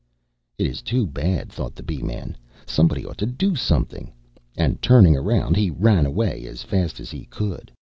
"It 0.57 0.65
is 0.65 0.81
too 0.81 1.05
bad!" 1.05 1.51
thought 1.51 1.75
the 1.75 1.83
Bee 1.83 2.01
man. 2.01 2.35
"Somebody 2.65 3.05
ought 3.05 3.19
to 3.19 3.27
do 3.27 3.55
something." 3.55 4.11
And 4.57 4.81
turning 4.81 5.15
around, 5.15 5.57
he 5.57 5.69
ran 5.69 6.07
away 6.07 6.43
as 6.47 6.63
fast 6.63 6.99
as 6.99 7.11
he 7.11 7.25
could. 7.25 7.71